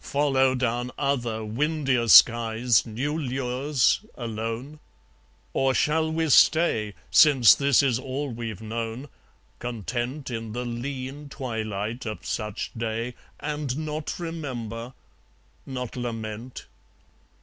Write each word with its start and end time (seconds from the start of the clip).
Follow 0.03 0.55
down 0.55 0.89
other 0.97 1.45
windier 1.45 2.07
skies 2.07 2.87
New 2.87 3.15
lures, 3.15 4.03
alone? 4.15 4.79
Or 5.53 5.75
shall 5.75 6.11
we 6.11 6.27
stay, 6.29 6.95
Since 7.11 7.53
this 7.53 7.83
is 7.83 7.99
all 7.99 8.31
we've 8.31 8.63
known, 8.63 9.09
content 9.59 10.31
In 10.31 10.53
the 10.53 10.65
lean 10.65 11.29
twilight 11.29 12.07
of 12.07 12.25
such 12.25 12.71
day, 12.75 13.13
And 13.39 13.77
not 13.85 14.17
remember, 14.17 14.93
not 15.67 15.95
lament? 15.95 16.65